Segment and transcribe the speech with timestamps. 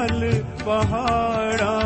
[0.00, 1.79] ਮੈਂ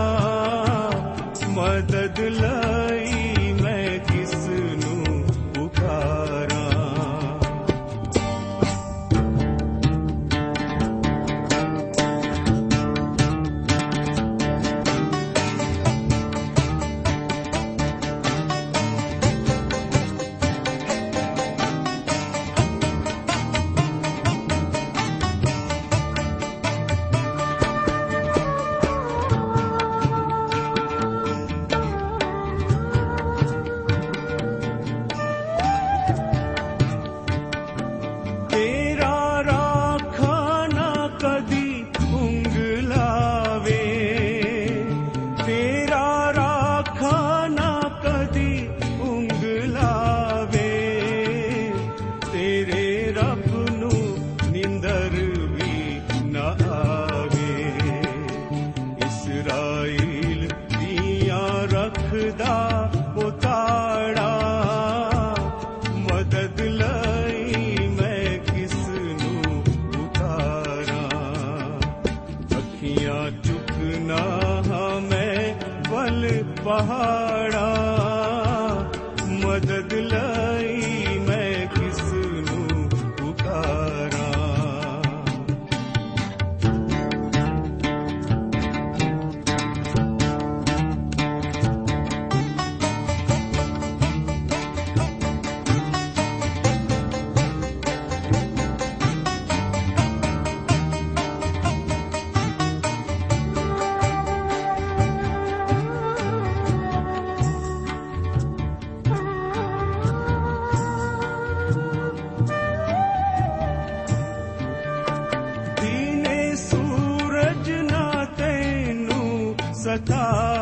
[119.94, 120.53] Kata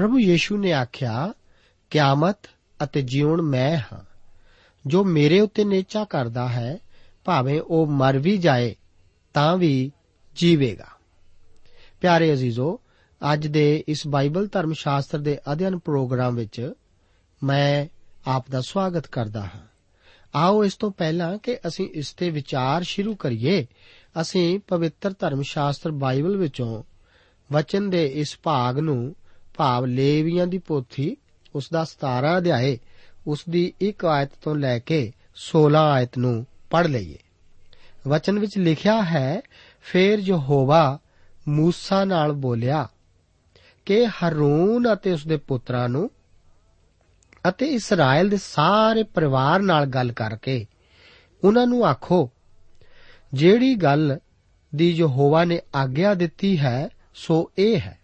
[0.00, 1.34] ਪ੍ਰਭੂ ਯੀਸ਼ੂ ਨੇ ਆਖਿਆ,
[1.90, 2.36] ਕਿਆਮਤ
[2.84, 4.04] ਅਤੇ ਜੀਵਨ ਮੈਂ ਹਾਂ।
[4.86, 6.78] ਜੋ ਮੇਰੇ ਉੱਤੇ ਨੇਚਾ ਕਰਦਾ ਹੈ,
[7.24, 8.76] ਭਾਵੇਂ ਉਹ ਮਰ ਵੀ ਜਾਏ,
[9.34, 9.92] ਤਾਂ ਵੀ
[10.36, 10.86] ਜੀਵੇਗਾ।
[12.00, 12.80] ਪਿਆਰੇ ਅਜ਼ੀਜ਼ੋ,
[13.32, 16.72] ਅੱਜ ਦੇ ਇਸ ਬਾਈਬਲ ਧਰਮ ਸ਼ਾਸਤਰ ਦੇ ਅਧਿਐਨ ਪ੍ਰੋਗਰਾਮ ਵਿੱਚ
[17.42, 17.86] ਮੈਂ
[18.26, 19.66] ਆਪ ਦਾ ਸਵਾਗਤ ਕਰਦਾ ਹਾਂ।
[20.34, 23.66] ਆਓ ਇਸ ਤੋਂ ਪਹਿਲਾਂ ਕਿ ਅਸੀਂ ਇਸ ਤੇ ਵਿਚਾਰ ਸ਼ੁਰੂ ਕਰੀਏ।
[24.20, 26.82] ਅਸੀਂ ਪਵਿੱਤਰ ਧਰਮ ਸ਼ਾਸਤਰ ਬਾਈਬਲ ਵਿੱਚੋਂ
[27.52, 29.16] ਵਚਨ ਦੇ ਇਸ ਭਾਗ ਨੂੰ
[29.60, 31.16] ਭਾਵ ਲੇਵੀਆਂ ਦੀ ਪੋਥੀ
[31.54, 32.78] ਉਸ ਦਾ 17 ਅਧਿਆਏ
[33.26, 37.18] ਉਸ ਦੀ 1 ਆਇਤ ਤੋਂ ਲੈ ਕੇ 16 ਆਇਤ ਨੂੰ ਪੜ੍ਹ ਲਈਏ।
[38.08, 39.40] ਵਚਨ ਵਿੱਚ ਲਿਖਿਆ ਹੈ,
[39.82, 40.98] ਫੇਰ ਯਹੋਵਾ
[41.48, 42.88] ਮੂਸਾ ਨਾਲ ਬੋਲਿਆ,
[43.86, 46.10] ਕਿ ਹਰੂਨ ਅਤੇ ਉਸ ਦੇ ਪੁੱਤਰਾਂ ਨੂੰ
[47.48, 50.66] ਅਤੇ ਇਸਰਾਇਲ ਦੇ ਸਾਰੇ ਪਰਿਵਾਰ ਨਾਲ ਗੱਲ ਕਰਕੇ
[51.44, 52.30] ਉਹਨਾਂ ਨੂੰ ਆਖੋ,
[53.34, 54.18] ਜਿਹੜੀ ਗੱਲ
[54.74, 57.99] ਦੀ ਯਹੋਵਾ ਨੇ ਆਗਿਆ ਦਿੱਤੀ ਹੈ, ਸੋ ਇਹ ਹੈ।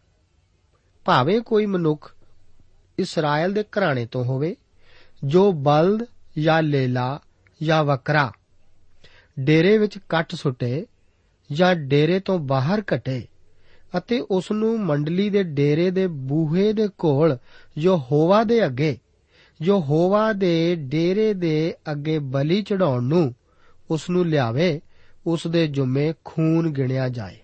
[1.07, 2.15] ਭਾਵੇਂ ਕੋਈ ਮਨੁੱਖ
[2.99, 4.57] ਇਸਰਾਇਲ ਦੇ ਘਰਾਣੇ ਤੋਂ ਹੋਵੇ,
[5.25, 6.07] ਜੋ ਬਲਦ
[6.39, 7.21] ਜਾਂ ਲੇਲਾ
[7.63, 8.33] ਜਾਂ ਵਕਰਾ
[9.41, 10.87] ਡੇਰੇ ਵਿੱਚ ਕੱਟ ਸੁੱਟੇ
[11.53, 13.27] ਜਾਂ ਡੇਰੇ ਤੋਂ ਬਾਹਰ ਕਟੇ
[13.99, 17.39] ਅਤੇ ਉਸ ਨੂੰ ਮੰਡਲੀ ਦੇ ਡੇਰੇ ਦੇ ਬੂਹੇ ਦੇ ਕੋਲ,
[17.79, 18.99] ਜੋ ਹੋਵਾ ਦੇ ਅੱਗੇ,
[19.61, 23.35] ਜੋ ਹੋਵਾ ਦੇ ਡੇਰੇ ਦੇ ਅੱਗੇ ਬਲੀ ਚੜਾਉਣ ਨੂੰ
[23.91, 24.81] ਉਸ ਨੂੰ ਲਿਆਵੇ
[25.27, 27.37] ਉਸ ਦੇ ਜੁਮੇ ਖੂਨ ਗਿਣਿਆ ਜਾਏ।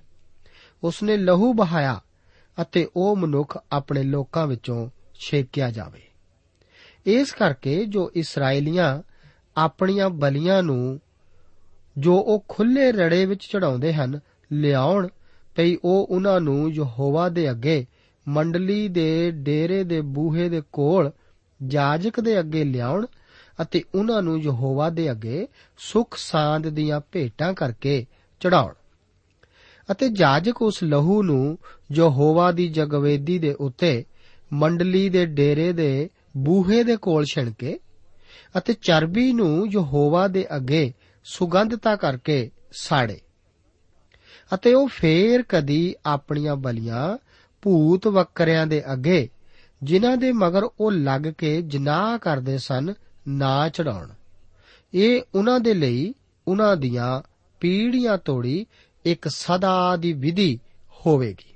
[0.85, 2.01] ਉਸ ਨੇ ਲਹੂ ਬਹਾਇਆ
[2.63, 6.03] ਅਤੇ ਉਹ ਮਨੁੱਖ ਆਪਣੇ ਲੋਕਾਂ ਵਿੱਚੋਂ ਛੇਕਿਆ ਜਾਵੇ।
[7.07, 9.03] ਇਸ ਕਰਕੇ ਜੋ ਇਸرائیਲੀਆਂ
[9.57, 11.01] ਆਪਣੀਆਂ ਬਲੀਆਂ ਨੂੰ
[11.99, 14.21] ਜੋ ਉਹ ਖੁੱਲੇ ਰੜੇ ਵਿੱਚ ਚੜਾਉਂਦੇ ਹਨ,
[14.53, 15.09] ਲਿਆਉਣ
[15.57, 17.87] ਪਈ ਉਹ ਉਹਨਾਂ ਨੂੰ ਯਹੋਵਾ ਦੇ ਅੱਗੇ,
[18.29, 21.11] ਮੰਡਲੀ ਦੇ ਡੇਰੇ ਦੇ ਬੂਹੇ ਦੇ ਕੋਲ,
[21.67, 23.07] ਜਾਜਕ ਦੇ ਅੱਗੇ ਲਿਆਉਣ
[23.63, 25.49] ਅਤੇ ਉਹਨਾਂ ਨੂੰ ਯਹੋਵਾ ਦੇ ਅੱਗੇ
[25.79, 28.07] ਸੁਖ ਸਾਂਦ ਦੀਆਂ ਭੇਟਾਂ ਕਰਕੇ
[28.41, 28.73] ਚੜਾਉਣ
[29.91, 31.59] ਅਤੇ ਜਾਜਕ ਉਸ ਲਹੂ ਨੂੰ
[31.95, 34.05] ਯਹੋਵਾ ਦੀ ਜਗਵੇਦੀ ਦੇ ਉੱਤੇ
[34.53, 37.79] ਮੰਡਲੀ ਦੇ ਡੇਰੇ ਦੇ ਬੂਹੇ ਦੇ ਕੋਲ ਛਿਣਕੇ
[38.59, 40.93] ਅਤੇ ਚਰਬੀ ਨੂੰ ਯਹੋਵਾ ਦੇ ਅੱਗੇ
[41.25, 43.21] ਸੁਗੰਧਤਾ ਕਰਕੇ ਸਾੜੇ
[44.55, 47.19] ਅਤੇ ਉਹ ਫੇਰ ਕਦੀ ਆਪਣੀਆਂ ਬਲੀਆਂ
[47.63, 49.29] ਭੂਤ ਵਕਰਿਆਂ ਦੇ ਅੱਗੇ,
[49.83, 52.95] ਜਿਨ੍ਹਾਂ ਦੇ ਮਗਰ ਉਹ ਲੱਗ ਕੇ ਜਨਾਹ ਕਰਦੇ ਸਨ,
[53.29, 54.09] ਨਾ ਚੜਾਉਣ।
[54.95, 56.15] ਇਹ ਉਹਨਾਂ ਦੇ ਲਈ
[56.49, 57.23] ਉਹਨਾਂ ਦੀਆਂ
[57.61, 58.67] ਪੀੜ੍ਹੀਆਂ ਤੋੜੀ
[59.05, 60.61] ਇੱਕ ਸਦਾ ਦੀ ਵਿਧੀ
[61.07, 61.52] ਹੋਵੇਗੀ।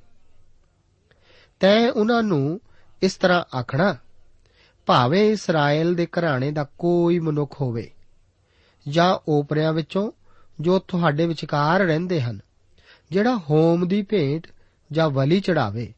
[1.61, 2.61] ਤੈਂ ਉਹਨਾਂ ਨੂੰ
[3.03, 3.97] ਇਸ ਤਰ੍ਹਾਂ ਆਖਣਾ,
[4.87, 7.91] ਭਾਵੇਂ ਇਸਰਾਇਲ ਦੇ ਘਰਾਣੇ ਦਾ ਕੋਈ ਮਨੁੱਖ ਹੋਵੇ
[8.89, 10.13] ਜਾਂ ਓਪਰਿਆਂ ਵਿੱਚੋਂ
[10.61, 12.41] ਜੋ ਤੁਹਾਡੇ ਵਿਚਕਾਰ ਰਹਿੰਦੇ ਹਨ,
[13.11, 14.47] ਜਿਹੜਾ ਹੋਮ ਦੀ ਭੇਂਟ
[14.93, 15.93] ਜਾਂ ਬਲੀ ਚੜਾਵੇ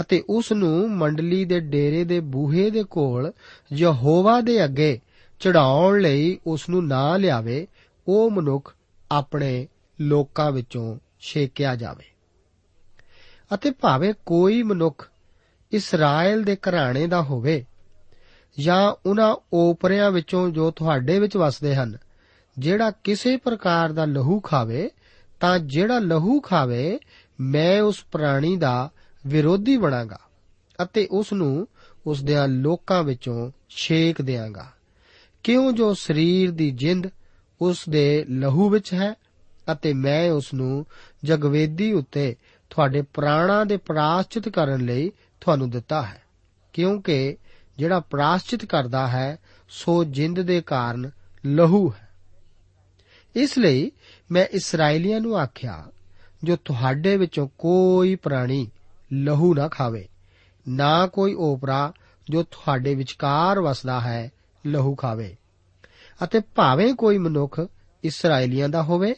[0.00, 3.32] ਅਤੇ ਉਸ ਨੂੰ ਮੰਡਲੀ ਦੇ ਡੇਰੇ ਦੇ ਬੂਹੇ ਦੇ ਕੋਲ
[3.72, 5.00] ਯਹੋਵਾ ਦੇ ਅੱਗੇ
[5.40, 7.66] ਚੜਾਉਣ ਲਈ ਉਸ ਨੂੰ ਨਾ ਲਿਆਵੇ,
[8.08, 8.74] ਉਹ ਮਨੁੱਖ
[9.10, 9.68] ਆਪਣੇ
[10.00, 12.13] ਲੋਕਾਂ ਵਿੱਚੋਂ ਛੇਕਿਆ ਜਾਵੇ।
[13.54, 15.08] ਅਤੇ ਭਾਵੇਂ ਕੋਈ ਮਨੁੱਖ
[15.72, 17.64] ਇਸਰਾਇਲ ਦੇ ਘਰਾਣੇ ਦਾ ਹੋਵੇ
[18.60, 21.98] ਜਾਂ ਉਹਨਾਂ ਓਪਰਿਆਂ ਵਿੱਚੋਂ ਜੋ ਤੁਹਾਡੇ ਵਿੱਚ ਵਸਦੇ ਹਨ,
[22.58, 24.90] ਜਿਹੜਾ ਕਿਸੇ ਪ੍ਰਕਾਰ ਦਾ ਲਹੂ ਖਾਵੇ,
[25.40, 26.98] ਤਾਂ ਜਿਹੜਾ ਲਹੂ ਖਾਵੇ,
[27.40, 28.90] ਮੈਂ ਉਸ ਪ੍ਰਾਣੀ ਦਾ
[29.26, 30.18] ਵਿਰੋਧੀ ਬਣਾਂਗਾ
[30.82, 31.68] ਅਤੇ ਉਸ ਨੂੰ
[32.06, 34.72] ਉਸ ਦੇ ਲੋਕਾਂ ਵਿੱਚੋਂ ਛੇਕ ਦਿਆਂਗਾ।
[35.42, 37.06] ਕਿਉਂ ਜੋ ਸਰੀਰ ਦੀ ਜਿੰਦ
[37.60, 39.14] ਉਸ ਦੇ ਲਹੂ ਵਿੱਚ ਹੈ
[39.72, 40.86] ਅਤੇ ਮੈਂ ਉਸ ਨੂੰ
[41.24, 42.36] ਜਗਵੇਦੀ ਉੱਤੇ
[42.74, 46.22] ਤੁਹਾਡੇ ਪ੍ਰਾਣਾਂ ਦੇ ਪ੍ਰਾਸ਼ਚਿਤ ਕਰਨ ਲਈ ਤੁਹਾਨੂੰ ਦਿੱਤਾ ਹੈ।
[46.72, 47.36] ਕਿਉਂਕਿ
[47.78, 49.38] ਜਿਹੜਾ ਪ੍ਰਾਸ਼ਚਿਤ ਕਰਦਾ ਹੈ,
[49.68, 51.10] ਸੋ ਜਿੰਦ ਦੇ ਕਾਰਨ
[51.46, 52.08] ਲਹੂ ਹੈ।
[53.36, 53.92] ਇਸ ਲਈ
[54.30, 55.84] ਮੈਂ ਇਸرائیਲੀਆਂ ਨੂੰ ਆਖਿਆ,
[56.44, 58.70] ਜੋ ਤੁਹਾਡੇ ਵਿੱਚੋਂ ਕੋਈ ਪ੍ਰਾਣੀ
[59.12, 60.08] ਲਹੂ ਨਾ ਖਾਵੇ,
[60.68, 61.92] ਨਾ ਕੋਈ ਓਪਰਾ
[62.30, 64.32] ਜੋ ਤੁਹਾਡੇ ਵਿਚਕਾਰ ਵਸਦਾ ਹੈ,
[64.66, 65.36] ਲਹੂ ਖਾਵੇ।
[66.24, 67.66] ਅਤੇ ਭਾਵੇਂ ਕੋਈ ਮਨੁੱਖ
[68.04, 69.14] ਇਸرائیਲੀਆਂ ਦਾ ਹੋਵੇ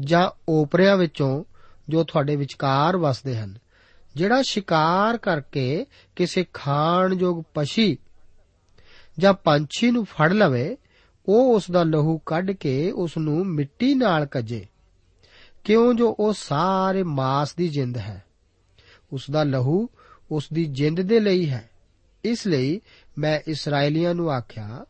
[0.00, 1.44] ਜਾਂ ਓਪਰਿਆਂ ਵਿੱਚੋਂ
[1.88, 3.58] ਜੋ ਤੁਹਾਡੇ ਵਿਚਕਾਰ ਵਸਦੇ ਹਨ।
[4.16, 7.98] ਜਿਹੜਾ ਸ਼ਿਕਾਰ ਕਰਕੇ ਕਿਸੇ ਖਾਣਯੋਗ ਪਸ਼ੀ
[9.18, 10.76] ਜਾਂ ਪੰਛੀ ਨੂੰ ਫੜ ਲਵੇ,
[11.28, 14.66] ਉਹ ਉਸ ਦਾ ਲਹੂ ਕੱਢ ਕੇ ਉਸ ਨੂੰ ਮਿੱਟੀ ਨਾਲ ਕੱਜੇ।
[15.64, 18.24] ਕਿਉਂ ਜੋ ਉਹ ਸਾਰੇ ਮਾਸ ਦੀ ਜਿੰਦ ਹੈ।
[19.12, 19.88] ਉਸ ਦਾ ਲਹੂ
[20.30, 21.70] ਉਸ ਦੀ ਜਿੰਦ ਦੇ ਲਈ ਹੈ।
[22.24, 22.80] ਇਸ ਲਈ
[23.18, 24.84] ਮੈਂ ਇਸرائیਲੀਆਂ ਨੂੰ ਆਖਿਆ,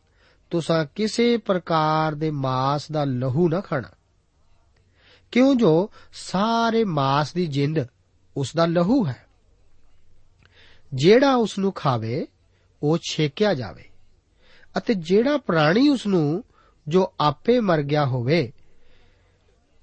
[0.49, 3.96] ਤੁਸੀਂ ਕਿਸੇ ਪ੍ਰਕਾਰ ਦੇ ਮਾਸ ਦਾ ਲਹੂ ਨਾ ਖਾਣਾ।
[5.31, 7.79] ਕਿਉਂ ਜੋ ਸਾਰੇ ਮਾਸ ਦੀ ਜਿੰਦ
[8.37, 9.25] ਉਸ ਦਾ ਲਹੂ ਹੈ?
[10.93, 12.27] ਜਿਹੜਾ ਉਸ ਨੂੰ ਖਾਵੇ,
[12.83, 13.83] ਉਹ ਛੇਕਿਆ ਜਾਵੇ।
[14.77, 16.43] ਅਤੇ ਜਿਹੜਾ ਪ੍ਰਾਣੀ ਉਸ ਨੂੰ
[16.87, 18.51] ਜੋ ਆਪੇ ਮਰ ਗਿਆ ਹੋਵੇ,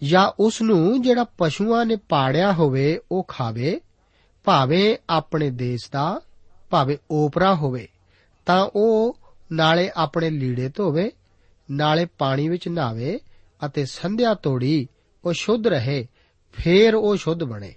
[0.03, 3.81] ਜਾਂ ਉਸ ਨੂੰ ਜਿਹੜਾ ਪਸ਼ੂਆਂ ਨੇ ਪਾੜਿਆ ਹੋਵੇ, ਉਹ ਖਾਵੇ,
[4.45, 6.21] ਭਾਵੇਂ ਆਪਣੇ ਦੇਸ਼ ਦਾ,
[6.71, 7.89] ਭਾਵੇਂ ਓਪਰਾ ਹੋਵੇ,
[8.47, 9.19] ਤਾਂ ਉਹ
[9.53, 11.13] ਨਾਲੇ ਆਪਣੇ ਲੀੜੇ ਧੋਵੇ,
[11.71, 13.21] ਨਾਲੇ ਪਾਣੀ ਵਿੱਚ ਨਹਾਵੇ
[13.67, 14.89] ਅਤੇ ਸੰਧਿਆ ਤੋੜੀ
[15.25, 16.07] ਉਹ ਸ਼ੁੱਧ ਰਹੇ,
[16.53, 17.75] ਫੇਰ ਉਹ ਸ਼ੁੱਧ ਬਣੇ।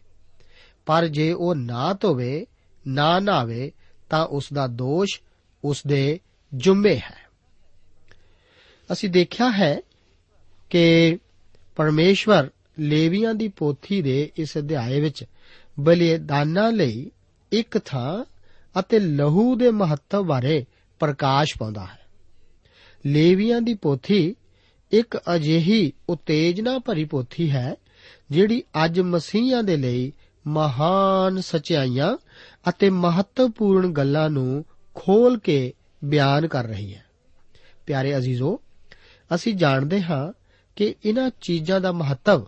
[0.85, 2.45] ਪਰ ਜੇ ਉਹ ਨਾ ਧੋਵੇ,
[2.87, 3.71] ਨਾ ਨਹਾਵੇ
[4.09, 5.21] ਤਾਂ ਉਸ ਦਾ ਦੋਸ਼
[5.63, 6.19] ਉਸ ਦੇ
[6.53, 7.27] ਜੁੰਮੇ ਹੈ।
[8.91, 9.81] ਅਸੀਂ ਦੇਖਿਆ ਹੈ
[10.69, 11.17] ਕਿ
[11.75, 12.49] ਪਰਮੇਸ਼ਵਰ
[12.79, 15.25] ਲੇਵੀਆਂ ਦੀ ਪੋਥੀ ਦੇ ਇਸ ਅਧਿਆਏ ਵਿੱਚ
[15.79, 17.11] ਬਲੀਦਾਨਾਂ ਲਈ
[17.51, 18.25] ਇੱਕ ਥਾਂ
[18.79, 20.65] ਅਤੇ ਲਹੂ ਦੇ ਮਹੱਤਵ ਬਾਰੇ
[20.99, 22.07] ਪ੍ਰਕਾਸ਼ ਪਾਉਂਦਾ ਹੈ।
[23.05, 24.35] ਲੇਵੀਆਂ ਦੀ ਪੋਥੀ
[24.91, 27.75] ਇੱਕ ਅਜਿਹੀ ਉਤੇਜਨਾ ਭਰੀ ਪੋਥੀ ਹੈ,
[28.31, 30.13] ਜਿਹੜੀ ਅੱਜ ਮਸੀਹਾਂ ਦੇ ਲਈ
[30.47, 32.17] ਮਹਾਨ ਸਚਾਈਆਂ
[32.69, 34.65] ਅਤੇ ਮਹੱਤਵਪੂਰਨ ਗੱਲਾਂ ਨੂੰ
[34.95, 37.05] ਖੋਲ ਕੇ ਬਿਆਨ ਕਰ ਰਹੀ ਹੈ।
[37.85, 38.59] ਪਿਆਰੇ ਅਜ਼ੀਜ਼ੋ,
[39.35, 40.33] ਅਸੀਂ ਜਾਣਦੇ ਹਾਂ
[40.75, 42.47] ਕਿ ਇਹਨਾਂ ਚੀਜ਼ਾਂ ਦਾ ਮਹੱਤਵ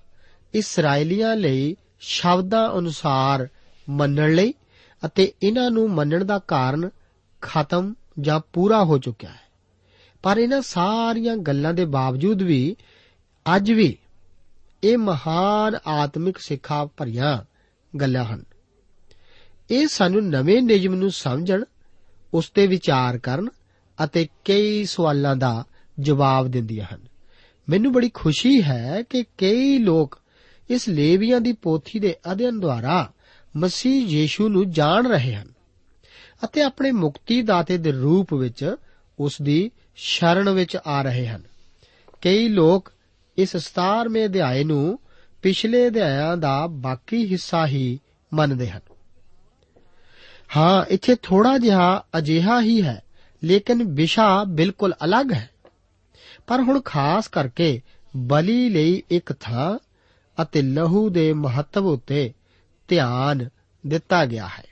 [0.53, 3.47] ਇਸرائیਲੀਆਂ ਲਈ ਸ਼ਬਦਾਂ ਅਨੁਸਾਰ
[3.89, 4.53] ਮੰਨਣ ਲਈ
[5.05, 6.89] ਅਤੇ ਇਹਨਾਂ ਨੂੰ ਮੰਨਣ ਦਾ ਕਾਰਨ
[7.41, 9.48] ਖਤਮ ਜਾਂ ਪੂਰਾ ਹੋ ਚੁੱਕਿਆ ਹੈ।
[10.23, 12.75] ਪਰ ਇਹਨਾਂ ਸਾਰੀਆਂ ਗੱਲਾਂ ਦੇ ਬਾਵਜੂਦ ਵੀ
[13.55, 13.97] ਅੱਜ ਵੀ
[14.83, 17.43] ਇਹ ਮਹਾਨ ਆਤਮਿਕ ਸਿੱਖਾ ਭਰੀਆਂ
[17.97, 18.43] ਗੱਲਾਂ ਹਨ।
[19.71, 21.63] ਇਹ ਸਾਨੂੰ ਨਵੇਂ ਨਿਯਮ ਨੂੰ ਸਮਝਣ,
[22.33, 23.49] ਉਸ ਤੇ ਵਿਚਾਰ ਕਰਨ
[24.03, 25.63] ਅਤੇ ਕਈ ਸਵਾਲਾਂ ਦਾ
[25.99, 26.99] ਜਵਾਬ ਦਿੰਦੀਆਂ ਹਨ।
[27.69, 30.19] ਮੈਨੂੰ ਬੜੀ ਖੁਸ਼ੀ ਹੈ ਕਿ ਕਈ ਲੋਕ
[30.69, 33.11] ਇਸ ਲੇਵੀਆਂ ਦੀ ਪੋਥੀ ਦੇ ਅਧਿਐਨ ਦੁਆਰਾ
[33.55, 35.47] ਮਸੀਹ ਯੀਸ਼ੂ ਨੂੰ ਜਾਣ ਰਹੇ ਹਨ
[36.43, 38.75] ਅਤੇ ਆਪਣੇ ਮੁਕਤੀ ਦਾਤੇ ਦੇ ਰੂਪ ਵਿੱਚ
[39.19, 41.43] ਉਸ ਦੀ ਸ਼ਰਨ ਵਿੱਚ ਆ ਰਹੇ ਹਨ।
[42.21, 42.91] ਕਈ ਲੋਕ
[43.37, 44.99] ਇਸ 17ਵੇਂ ਅਧਿਆਏ ਨੂੰ
[45.41, 47.99] ਪਿਛਲੇ ਅਧਿਆਇਆਂ ਦਾ ਬਾਕੀ ਹਿੱਸਾ ਹੀ
[48.33, 48.79] ਮੰਨਦੇ ਹਨ।
[50.57, 53.03] ਹਾਂ, ਇੱਥੇ ਥੋੜਾ ਜਿਹਾ ਅਜਿਹਾ ਹੀ ਹੈ,
[53.43, 55.49] ਲੇਕਿਨ ਵਿਸ਼ਾ ਬਿਲਕੁਲ ਅਲੱਗ ਹੈ।
[56.47, 57.81] ਪਰ ਹੁਣ ਖਾਸ ਕਰਕੇ
[58.17, 59.79] ਬਲੀ ਲਈ ਇੱਕ ਥਾਂ
[60.41, 62.33] ਅਤੇ ਲਹੂ ਦੇ ਮਹੱਤਵ ਉੱਤੇ
[62.87, 63.49] ਧਿਆਨ
[63.87, 64.63] ਦਿੱਤਾ ਗਿਆ ਹੈ।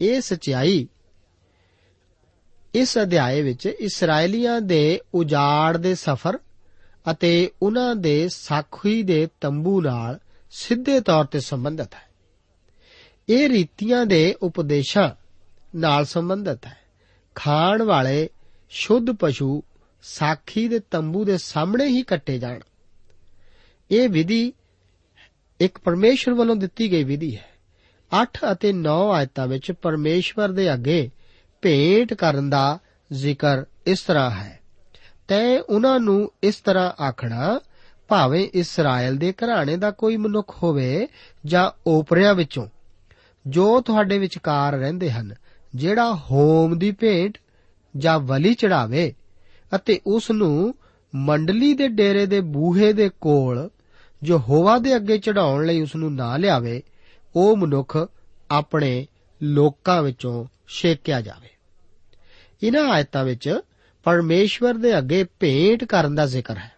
[0.00, 0.88] ਇਹ ਸਚਾਈ
[2.74, 6.38] ਇਸ ਅਧਿਆਏ ਵਿੱਚ ਇਸرائیਲੀਆਂ ਦੇ ਉਜਾੜ ਦੇ ਸਫ਼ਰ
[7.10, 10.18] ਅਤੇ ਉਹਨਾਂ ਦੇ ਸਾਖੀ ਦੇ ਤੰਬੂ ਨਾਲ
[10.50, 12.10] ਸਿੱਧੇ ਤੌਰ ਤੇ ਸੰਬੰਧਿਤ ਹੈ।
[13.28, 15.10] ਇਹ ਰੀਤੀਆਂ ਦੇ ਉਪਦੇਸ਼ਾਂ
[15.78, 16.76] ਨਾਲ ਸੰਬੰਧਿਤ ਹੈ।
[17.34, 18.28] ਖਾਣ ਵਾਲੇ
[18.70, 19.62] ਸ਼ੁੱਧ ਪਸ਼ੂ
[20.02, 22.60] ਸਾਖੀ ਦੇ ਤੰਬੂ ਦੇ ਸਾਹਮਣੇ ਹੀ ਕੱਟੇ ਜਾਣ।
[23.90, 24.52] ਇਹ ਵਿਧੀ
[25.60, 27.48] ਇੱਕ ਪਰਮੇਸ਼ਰ ਵੱਲੋਂ ਦਿੱਤੀ ਗਈ ਵਿਧੀ ਹੈ।
[28.22, 31.10] 8 ਅਤੇ 9 ਆਇਤਾਂ ਵਿੱਚ ਪਰਮੇਸ਼ਵਰ ਦੇ ਅੱਗੇ
[31.62, 32.78] ਭੇਟ ਕਰਨ ਦਾ
[33.12, 34.60] ਜ਼ਿਕਰ ਇਸ ਤਰ੍ਹਾਂ ਹੈ।
[35.28, 37.60] ਤੈ ਉਹਨਾਂ ਨੂੰ ਇਸ ਤਰ੍ਹਾਂ ਆਖਣਾ,
[38.08, 41.08] ਭਾਵੇਂ ਇਸਰਾਇਲ ਦੇ ਘਰਾਣੇ ਦਾ ਕੋਈ ਮਨੁੱਖ ਹੋਵੇ
[41.46, 42.66] ਜਾਂ ਓਪਰਿਆਂ ਵਿੱਚੋਂ,
[43.46, 45.34] ਜੋ ਤੁਹਾਡੇ ਵਿਚਕਾਰ ਰਹਿੰਦੇ ਹਨ,
[45.74, 47.38] ਜਿਹੜਾ ਹੋਮ ਦੀ ਭੇਟ
[47.96, 49.14] ਜਾਂ ਬਲੀ ਚੜਾਵੇ
[49.74, 50.74] ਅਤੇ ਉਸ ਨੂੰ
[51.14, 53.70] ਮੰਡਲੀ ਦੇ ਡੇਰੇ ਦੇ ਬੂਹੇ ਦੇ ਕੋਲ
[54.22, 56.82] ਜੋ ਹੋਵਾ ਦੇ ਅੱਗੇ ਚੜਾਉਣ ਲਈ ਉਸ ਨੂੰ ਨਾ ਲਿਆਵੇ,
[57.36, 58.08] ਉਹ ਮਨੁੱਖ
[58.50, 59.06] ਆਪਣੇ
[59.42, 61.48] ਲੋਕਾਂ ਵਿੱਚੋਂ ਛੇਕਿਆ ਜਾਵੇ।
[62.62, 63.60] ਇਹਨਾਂ ਆਇਤਾਂ ਵਿੱਚ
[64.04, 66.72] ਪਰਮੇਸ਼ਵਰ ਦੇ ਅੱਗੇ ਭੇਂਟ ਕਰਨ ਦਾ ਜ਼ਿਕਰ ਹੈ।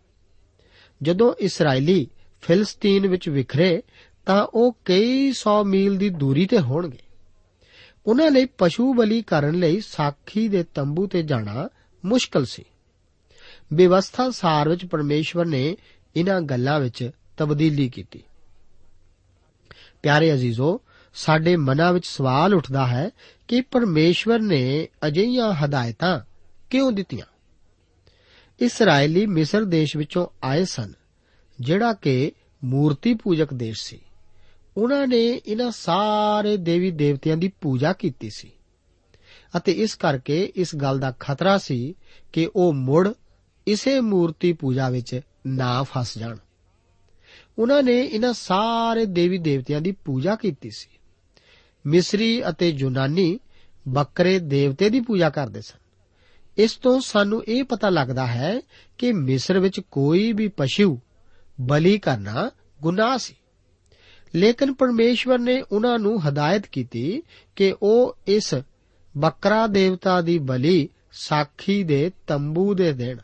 [1.03, 2.07] ਜਦੋਂ ਇਸرائیਲੀ
[2.41, 3.83] ਫਿਲਸਤੀਨ ਵਿੱਚ ਵਿਖਰੇ,
[4.27, 6.99] ਤਾਂ ਉਹ ਕਈ 100 ਮੀਲ ਦੀ ਦੂਰੀ ਤੇ ਹੋਣਗੇ।
[8.07, 11.69] ਉਹਨਾਂ ਲਈ ਪਸ਼ੂ ਬਲੀ ਕਰਨ ਲਈ ਸਾਖੀ ਦੇ ਤੰਬੂ ਤੇ ਜਾਣਾ
[12.05, 12.65] ਮੁਸ਼ਕਲ ਸੀ।
[13.73, 15.77] ਵਿਵਸਥਾ ਸਾਰ ਵਿੱਚ ਪਰਮੇਸ਼ਵਰ ਨੇ
[16.17, 18.23] ਇਹਨਾਂ ਗੱਲਾਂ ਵਿੱਚ ਤਬਦੀਲੀ ਕੀਤੀ।
[20.03, 20.81] ਪਿਆਰੇ ਅਜ਼ੀਜ਼ੋ
[21.15, 23.11] ਸਾਡੇ ਮਨਾਂ ਵਿੱਚ ਸਵਾਲ ਉੱਠਦਾ ਹੈ
[23.49, 26.21] ਕਿ ਪਰਮੇਸ਼ਵਰ ਨੇ ਅਜਿਹੀਆਂ ਹਦਾਇਤਾਂ
[26.71, 27.27] ਕਿਉਂ ਦਿੱਤੀਆਂ?
[28.61, 30.93] ਇਸرائیਲੀ ਮਿਸਰ ਦੇਸ਼ ਵਿੱਚੋਂ ਆਏ ਸਨ,
[31.61, 32.33] ਜਿਹੜਾ ਕਿ
[32.65, 34.01] ਮੂਰਤੀ ਪੂਜਕ ਦੇਸ਼ ਸੀ।
[34.77, 38.51] ਉਹਨਾਂ ਨੇ ਇਹਨਾਂ ਸਾਰੇ ਦੇਵੀ ਦੇਵਤਿਆਂ ਦੀ ਪੂਜਾ ਕੀਤੀ ਸੀ।
[39.57, 41.95] ਅਤੇ ਇਸ ਕਰਕੇ ਇਸ ਗੱਲ ਦਾ ਖਤਰਾ ਸੀ
[42.33, 43.09] ਕਿ ਉਹ ਮੁੜ
[43.67, 46.37] ਇਸੇ ਮੂਰਤੀ ਪੂਜਾ ਵਿੱਚ ਨਾ ਫਸ ਜਾਣ।
[47.59, 50.89] ਉਹਨਾਂ ਨੇ ਇਹਨਾਂ ਸਾਰੇ ਦੇਵੀ ਦੇਵਤਿਆਂ ਦੀ ਪੂਜਾ ਕੀਤੀ ਸੀ।
[51.87, 53.41] ਮਿਸਰੀ ਅਤੇ ਯੂਨਾਨੀ
[53.89, 55.79] ਬੱਕਰੇ ਦੇਵਤੇ ਦੀ ਪੂਜਾ ਕਰਦੇ ਸਨ।
[56.59, 58.61] ਇਸ ਤੋਂ ਸਾਨੂੰ ਇਹ ਪਤਾ ਲੱਗਦਾ ਹੈ
[58.99, 61.01] ਕਿ ਮਿਸਰ ਵਿੱਚ ਕੋਈ ਵੀ ਪਸ਼ੂ
[61.61, 62.51] ਬਲੀ ਕਰਨਾ
[62.83, 63.35] ਗੁਨਾਹ ਸੀ।
[64.35, 67.23] ਲੇਕਿਨ ਪਰਮੇਸ਼ਵਰ ਨੇ ਉਹਨਾਂ ਨੂੰ ਹਦਾਇਤ ਕੀਤੀ
[67.57, 68.55] ਕਿ ਉਹ ਇਸ
[69.17, 73.19] ਬੱਕਰਾ ਦੇਵਤਾ ਦੀ ਬਲੀ ਸਾਖੀ ਦੇ ਤੰਬੂ ਦੇ ਦੇਣ।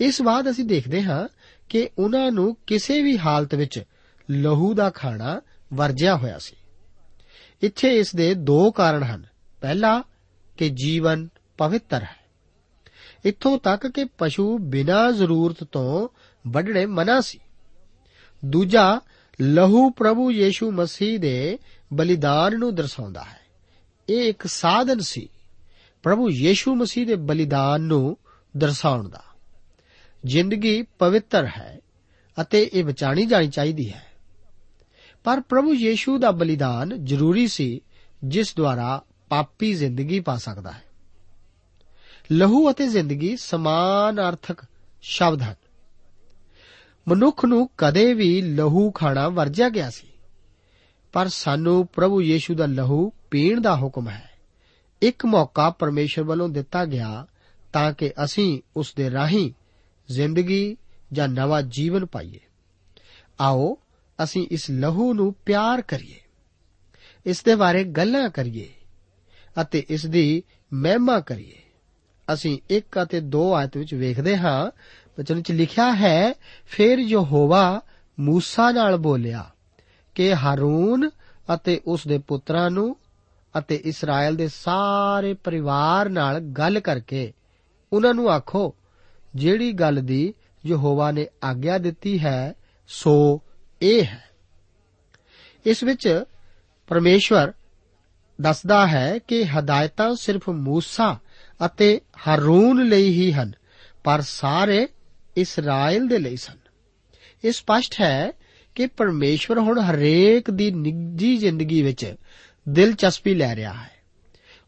[0.00, 1.28] ਇਸ ਬਾਅਦ ਅਸੀਂ ਦੇਖਦੇ ਹਾਂ
[1.68, 3.82] ਕਿ ਉਹਨਾਂ ਨੂੰ ਕਿਸੇ ਵੀ ਹਾਲਤ ਵਿੱਚ
[4.30, 5.40] ਲਹੂ ਦਾ ਖਾਣਾ
[5.74, 6.56] ਵਰਜਿਆ ਹੋਇਆ ਸੀ।
[7.62, 9.26] ਇੱਥੇ ਇਸ ਦੇ ਦੋ ਕਾਰਨ ਹਨ।
[9.60, 10.04] ਪਹਿਲਾ,
[10.56, 12.26] ਕਿ ਜੀਵਨ ਪਵਿੱਤਰ ਹੈ।
[13.24, 16.08] ਇੱਥੋਂ ਤੱਕ ਕਿ ਪਸ਼ੂ ਬਿਨਾਂ ਜ਼ਰੂਰਤ ਤੋਂ
[16.46, 17.38] ਵੱਢਣੇ ਮਨਾ ਸੀ।
[18.44, 19.00] ਦੂਜਾ,
[19.40, 21.58] ਲਹੂ ਪ੍ਰਭੂ ਯੀਸ਼ੂ ਮਸੀਹ ਦੇ
[21.92, 23.40] ਬਲੀਦਾਨ ਨੂੰ ਦਰਸਾਉਂਦਾ ਹੈ।
[24.08, 25.28] ਇਹ ਇੱਕ ਸਾਧਨ ਸੀ,
[26.02, 28.16] ਪ੍ਰਭੂ ਯੀਸ਼ੂ ਮਸੀਹ ਦੇ ਬਲੀਦਾਨ ਨੂੰ
[28.56, 29.22] ਦਰਸਾਉਣ ਦਾ।
[30.26, 31.80] ਜ਼ਿੰਦਗੀ ਪਵਿੱਤਰ ਹੈ
[32.40, 34.06] ਅਤੇ ਇਹ ਬਚਾਣੀ ਜਾਣੀ ਚਾਹੀਦੀ ਹੈ।
[35.26, 37.80] ਪਰ ਪ੍ਰਭੂ ਯੀਸ਼ੂ ਦਾ ਬਲੀਦਾਨ ਜ਼ਰੂਰੀ ਸੀ,
[38.24, 40.82] ਜਿਸ ਦੁਆਰਾ ਪਾਪੀ ਜ਼ਿੰਦਗੀ ਪਾ ਸਕਦਾ ਹੈ।
[42.32, 44.64] ਲਹੂ ਅਤੇ ਜ਼ਿੰਦਗੀ ਸਮਾਨ ਅਰਥਕ
[45.02, 45.54] ਸ਼ਬਦ ਹਨ।
[47.08, 50.06] ਮਨੁੱਖ ਨੂੰ ਕਦੇ ਵੀ ਲਹੂ ਖਾਣਾ ਵਰਜਿਆ ਗਿਆ ਸੀ,
[51.12, 54.30] ਪਰ ਸਾਨੂੰ ਪ੍ਰਭੂ ਯੀਸ਼ੂ ਦਾ ਲਹੂ ਪੀਣ ਦਾ ਹੁਕਮ ਹੈ।
[55.02, 57.26] ਇੱਕ ਮੌਕਾ ਪਰਮੇਸ਼ਰ ਵੱਲੋਂ ਦਿੱਤਾ ਗਿਆ
[57.72, 59.52] ਤਾਂ ਕਿ ਅਸੀਂ ਉਸ ਦੇ ਰਾਹੀਂ
[60.08, 60.76] ਜ਼ਿੰਦਗੀ
[61.12, 62.40] ਜਾਂ ਨਵਾਂ ਜੀਵਨ ਪਾਈਏ।
[63.40, 63.78] ਆਓ
[64.18, 66.20] ਅਸੀਂ ਇਸ ਲਹੂ ਨੂੰ ਪਿਆਰ ਕਰੀਏ,
[67.26, 68.68] ਇਸ ਦੇ ਬਾਰੇ ਗੱਲਾਂ ਕਰੀਏ
[69.56, 70.42] ਅਤੇ ਇਸ ਦੀ
[70.72, 71.60] ਮਹਿਮਾ ਕਰੀਏ।
[72.28, 74.70] ਅਸੀਂ 1 ਅਤੇ 2 ਆਇਤ ਵਿੱਚ ਵੇਖਦੇ ਹਾਂ
[75.18, 76.32] ਬਚਨ ਵਿੱਚ ਲਿਖਿਆ ਹੈ,
[76.66, 77.80] ਫਿਰ ਯਹੋਵਾ
[78.18, 79.44] ਮੂਸਾ ਨਾਲ ਬੋਲਿਆ
[80.14, 81.10] ਕਿ ਹਾਰੂਨ
[81.54, 82.96] ਅਤੇ ਉਸ ਦੇ ਪੁੱਤਰਾਂ ਨੂੰ
[83.54, 87.32] ਅਤੇ ਇਸਰਾਇਲ ਦੇ ਸਾਰੇ ਪਰਿਵਾਰ ਨਾਲ ਗੱਲ ਕਰਕੇ
[87.92, 88.74] ਉਹਨਾਂ ਨੂੰ ਆਖੋ,
[89.34, 90.34] ਜਿਹੜੀ ਗੱਲ ਦੀ
[90.66, 92.54] ਯਹੋਵਾ ਨੇ ਆਗਿਆ ਦਿੱਤੀ ਹੈ,
[92.88, 93.42] ਸੋ
[93.82, 94.24] ਇਹ ਹੈ।
[95.66, 96.24] ਇਸ ਵਿੱਚ
[96.86, 97.52] ਪਰਮੇਸ਼ਵਰ
[98.40, 101.18] ਦੱਸਦਾ ਹੈ ਕਿ ਹਦਾਇਤਾਂ ਸਿਰਫ ਮੂਸਾ
[101.66, 103.52] ਅਤੇ ਹਾਰੂਨ ਲਈ ਹੀ ਹਨ,
[104.04, 104.88] ਪਰ ਸਾਰੇ
[105.36, 106.56] ਇਸਰਾਇਲ ਦੇ ਲਈ ਸਨ।
[107.44, 108.32] ਇਹ ਸਪਸ਼ਟ ਹੈ
[108.74, 112.14] ਕਿ ਪਰਮੇਸ਼ਵਰ ਹੁਣ ਹਰੇਕ ਦੀ ਨਿੱਜੀ ਜ਼ਿੰਦਗੀ ਵਿੱਚ
[112.68, 113.90] ਦਿਲਚਸਪੀ ਲੈ ਰਿਹਾ ਹੈ।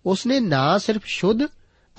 [0.07, 1.38] ਉਸਨੇ ਨਾ ਸਿਰਫ ਸ਼ੁੱਧ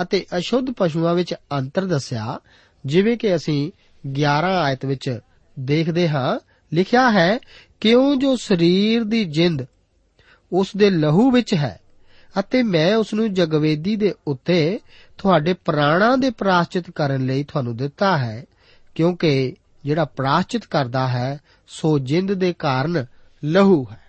[0.01, 2.39] ਅਤੇ ਅਸ਼ੁੱਧ ਪਸ਼ੂਆਂ ਵਿੱਚ ਅੰਤਰ ਦੱਸਿਆ,
[2.85, 3.71] ਜਿਵੇਂ ਕਿ ਅਸੀਂ
[4.07, 5.19] 11 ਆਇਤ ਵਿੱਚ
[5.59, 6.39] ਦੇਖਦੇ ਹਾਂ
[6.73, 7.39] ਲਿਖਿਆ ਹੈ,
[7.81, 9.65] ਕਿਉਂ ਜੋ ਸਰੀਰ ਦੀ ਜਿੰਦ
[10.51, 11.79] ਉਸ ਦੇ ਲਹੂ ਵਿੱਚ ਹੈ
[12.39, 14.79] ਅਤੇ ਮੈਂ ਉਸ ਨੂੰ ਜਗਵੇਦੀ ਦੇ ਉੱਤੇ
[15.17, 18.45] ਤੁਹਾਡੇ ਪ੍ਰਾਣਾਂ ਦੇ ਪ੍ਰਾਸ਼ਚਿਤ ਕਰਨ ਲਈ ਤੁਹਾਨੂੰ ਦਿੱਤਾ ਹੈ,
[18.95, 23.05] ਕਿਉਂਕਿ ਜਿਹੜਾ ਪ੍ਰਾਸ਼ਚਿਤ ਕਰਦਾ ਹੈ, ਸੋ ਜਿੰਦ ਦੇ ਕਾਰਨ
[23.43, 24.01] ਲਹੂ ਹੈ।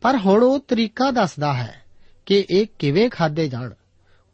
[0.00, 1.82] ਪਰ ਹੁਣ ਉਹ ਤਰੀਕਾ ਦੱਸਦਾ ਹੈ
[2.26, 3.74] ਕਿ ਇਹ ਕਿਵੇਂ ਖਾਦੇ ਜਾਣ।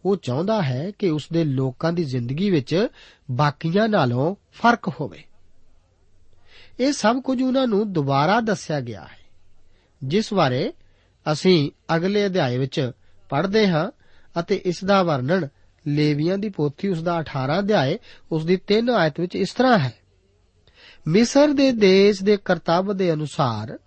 [0.05, 2.87] ਉਹ ਚਾਹੁੰਦਾ ਹੈ ਕਿ ਉਸ ਦੇ ਲੋਕਾਂ ਦੀ ਜ਼ਿੰਦਗੀ ਵਿੱਚ
[3.31, 5.25] ਬਾਕੀਆਂ ਨਾਲੋਂ ਫ਼ਰਕ ਹੋਵੇ।
[6.83, 9.19] ਇਹ ਸਭ ਕੁਝ ਉਹਨਾਂ ਨੂੰ ਦੁਬਾਰਾ ਦੱਸਿਆ ਗਿਆ ਹੈ।
[10.05, 10.73] ਜਿਸ ਬਾਰੇ
[11.33, 12.91] ਅਸੀਂ ਅਗਲੇ ਅਧਿਆਏ ਵਿੱਚ
[13.29, 13.91] ਪੜ੍ਹਦੇ ਹਾਂ
[14.41, 15.49] ਅਤੇ ਇਸ ਦਾ ਵਰਣਨ
[15.87, 17.99] ਲੇਵੀਆਂ ਦੀ ਪੋਥੀ ਉਸ ਦਾ 18 ਅਧਿਆਏ,
[18.33, 19.95] ਉਸ ਦੀ 3 ਆਇਤ ਵਿੱਚ ਇਸ ਤਰ੍ਹਾਂ ਹੈ।
[21.07, 23.79] ਮਿਸਰ ਦੇ ਦੇਸ਼ ਦੇ ਕਰਤੱਵ ਦੇ ਅਨੁਸਾਰ,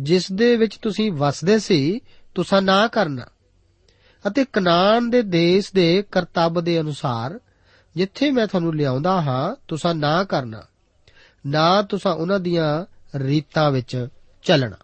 [0.00, 2.00] ਜਿਸ ਦੇ ਵਿੱਚ ਤੁਸੀਂ ਵਸਦੇ ਸੀ,
[2.34, 3.26] ਤੁਸੀਂ ਨਾ ਕਰਨਾ।
[4.26, 7.40] ਅਤੇ ਕਨਾਨ ਦੇ ਦੇਸ਼ ਦੇ ਕਰਤੱਵ ਦੇ ਅਨੁਸਾਰ,
[7.96, 10.62] ਜਿੱਥੇ ਮੈਂ ਤੁਹਾਨੂੰ ਲਿਆਉਂਦਾ ਹਾਂ, ਤੁਸੀਂ ਨਾ ਕਰਨਾ।
[11.46, 12.86] ਨਾ ਤੁਸੀਂ ਉਹਨਾਂ ਦੀਆਂ
[13.18, 14.08] ਰੀਤਾਂ ਵਿੱਚ
[14.42, 14.76] ਚੱਲਣਾ।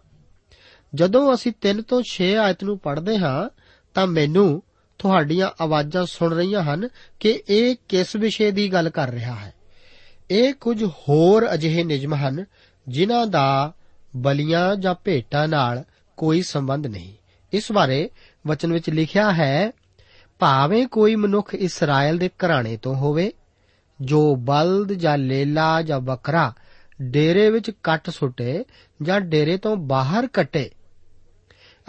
[0.95, 3.49] ਜਦੋਂ ਅਸੀਂ 3 ਤੋਂ 6 ਆਇਤ ਨੂੰ ਪੜ੍ਹਦੇ ਹਾਂ,
[3.93, 4.63] ਤਾਂ ਮੈਨੂੰ
[4.99, 9.53] ਤੁਹਾਡੀਆਂ ਆਵਾਜ਼ਾਂ ਸੁਣ ਰਹੀਆਂ ਹਨ ਕਿ ਇਹ ਕਿਸ ਵਿਸ਼ੇ ਦੀ ਗੱਲ ਕਰ ਰਿਹਾ ਹੈ।
[10.31, 12.45] ਇਹ ਕੁਝ ਹੋਰ ਅਜਿਹੇ ਨਿਯਮ ਹਨ
[12.87, 13.73] ਜਿਨ੍ਹਾਂ ਦਾ
[14.15, 15.83] ਬਲੀਆਂ ਜਾਂ ਭੇਟਾਂ ਨਾਲ
[16.17, 17.13] ਕੋਈ ਸੰਬੰਧ ਨਹੀਂ।
[17.53, 18.09] ਇਸ ਬਾਰੇ
[18.47, 19.71] ਵਚਨ ਵਿੱਚ ਲਿਖਿਆ ਹੈ,
[20.39, 23.33] ਭਾਵੇਂ ਕੋਈ ਮਨੁੱਖ ਇਸਰਾਇਲ ਦੇ ਘਰਾਣੇ ਤੋਂ ਹੋਵੇ
[24.01, 26.53] ਜੋ ਬਲਦ ਜਾਂ ਲੇਲਾ ਜਾਂ ਬੱਕਰਾ
[27.01, 28.65] ਡੇਰੇ ਵਿੱਚ ਕੱਟ ਸੁੱਟੇ
[29.01, 30.69] ਜਾਂ ਡੇਰੇ ਤੋਂ ਬਾਹਰ ਕੱਟੇ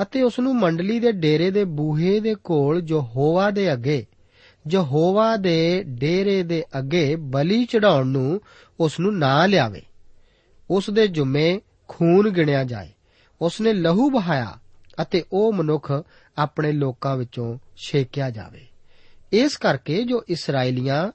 [0.02, 4.06] ਅਤੇ ਉਸ ਨੂੰ ਮੰਡਲੀ ਦੇ ਡੇਰੇ ਦੇ ਬੂਹੇ ਦੇ ਕੋਲ ਯਹੋਵਾ ਦੇ ਅੱਗੇ
[4.70, 8.40] ਯਹੋਵਾ ਦੇ ਡੇਰੇ ਦੇ ਅੱਗੇ ਬਲੀ ਚੜਾਉਣ ਨੂੰ
[8.80, 9.82] ਉਸ ਨੂੰ ਨਾ ਲਿਆਵੇ।
[10.70, 12.88] ਉਸ ਦੇ ਜੁਮੇ ਖੂਨ ਗਿਣਿਆ ਜਾਏ।
[13.42, 14.58] ਉਸ ਨੇ ਲਹੂ ਬਹਾਇਆ
[15.02, 16.02] ਅਤੇ ਉਹ ਮਨੁੱਖ
[16.38, 18.66] ਆਪਣੇ ਲੋਕਾਂ ਵਿੱਚੋਂ ਛੇਕਿਆ ਜਾਵੇ।
[19.32, 21.12] ਇਸ ਕਰਕੇ ਜੋ ਇਸرائیਲੀਆਂ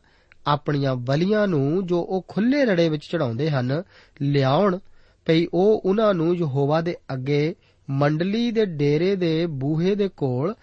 [0.48, 3.84] ਆਪਣੀਆਂ ਬਲੀਆਂ ਨੂੰ ਜੋ ਉਹ ਖੁੱਲੇ ਰੜੇ ਵਿੱਚ ਚੜਾਉਂਦੇ ਹਨ,
[4.22, 4.80] ਲਿਆਉਣ
[5.26, 7.56] ਪਈ ਉਹ ਉਹਨਾਂ ਨੂੰ ਯਹੋਵਾ ਦੇ ਅੱਗੇ,
[7.90, 10.56] ਮੰਡਲੀ ਦੇ ਡੇਰੇ ਦੇ ਬੂਹੇ ਦੇ ਕੋਲ,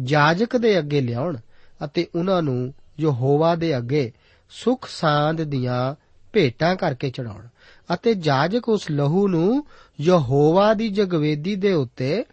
[0.00, 1.36] ਜਾਜਕ ਦੇ ਅੱਗੇ ਲਿਆਉਣ
[1.84, 4.12] ਅਤੇ ਉਹਨਾਂ ਨੂੰ ਯਹੋਵਾ ਦੇ ਅੱਗੇ
[4.50, 5.94] ਸੁਖ ਸਾਂਦ ਦੀਆਂ
[6.32, 7.46] ਭੇਟਾਂ ਕਰਕੇ ਚੜਾਉਣ
[7.94, 9.66] ਅਤੇ ਜਾਜਕ ਉਸ ਲਹੂ ਨੂੰ
[10.00, 12.24] ਯਹੋਵਾ ਦੀ ਜਗਵੇਦੀ ਦੇ ਉੱਤੇ,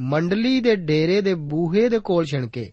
[0.00, 2.70] ਮੰਡਲੀ ਦੇ ਡੇਰੇ ਦੇ ਬੂਹੇ ਦੇ ਕੋਲ ਛਿਣਕੇ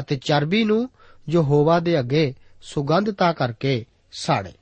[0.00, 0.88] ਅਤੇ ਚਰਬੀ ਨੂੰ
[1.28, 4.52] ਯਹੋਵਾ ਦੇ ਅੱਗੇ ਸੁਗੰਧਤਾ ਕਰਕੇ ਸਾੜੇ।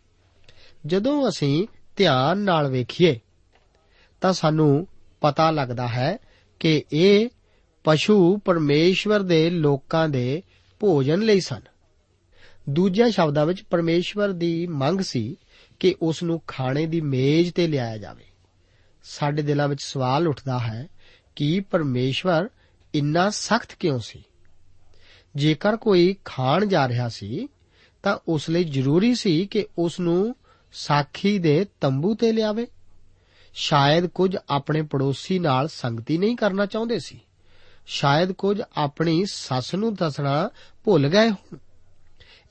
[0.86, 3.20] ਜਦੋਂ ਅਸੀਂ ਧਿਆਨ ਨਾਲ ਵੇਖੀਏ,
[4.20, 4.86] ਤਾਂ ਸਾਨੂੰ
[5.20, 6.18] ਪਤਾ ਲੱਗਦਾ ਹੈ
[6.60, 7.28] ਕਿ ਇਹ
[7.84, 10.42] ਪਸ਼ੂ ਪਰਮੇਸ਼ਵਰ ਦੇ ਲੋਕਾਂ ਦੇ
[10.80, 11.60] ਭੋਜਨ ਲਈ ਸਨ।
[12.70, 15.36] ਦੂਜਿਆਂ ਸ਼ਬਦਾਂ ਵਿੱਚ ਪਰਮੇਸ਼ਵਰ ਦੀ ਮੰਗ ਸੀ
[15.80, 18.24] ਕਿ ਉਸ ਨੂੰ ਖਾਣੇ ਦੀ ਮੇਜ਼ ਤੇ ਲਿਆਇਆ ਜਾਵੇ।
[19.04, 20.88] ਸਾਡੇ ਦਿਲਾਂ ਵਿੱਚ ਸਵਾਲ ਉੱਠਦਾ ਹੈ
[21.36, 22.48] ਕਿ ਪਰਮੇਸ਼ਵਰ
[22.94, 24.24] ਇੰਨਾ ਸਖਤ ਕਿਉਂ ਸੀ?
[25.36, 27.48] ਜੇਕਰ ਕੋਈ ਖਾਣ ਜਾ ਰਿਹਾ ਸੀ
[28.06, 30.36] ਤਾਂ ਉਸ ਲਈ ਜ਼ਰੂਰੀ ਸੀ ਕਿ ਉਸ ਨੂੰ
[30.72, 32.66] ਸਾਖੀ ਦੇ ਤੰਬੂ ਤੇ ਲਿਆਵੇ।
[33.54, 37.20] ਸ਼ਾਇਦ ਕੁਝ ਆਪਣੇ ਪੜੋਸੀ ਨਾਲ ਸੰਗਤੀ ਨਹੀਂ ਕਰਨਾ ਚਾਹੁੰਦੇ ਸੀ।
[37.86, 40.50] ਸ਼ਾਇਦ ਕੁਝ ਆਪਣੀ ਸੱਸ ਨੂੰ ਦੱਸਣਾ
[40.84, 41.56] ਭੁੱਲ ਗਏ ਹੋਣ।